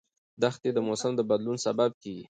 [0.41, 2.25] دښتې د موسم د بدلون سبب کېږي.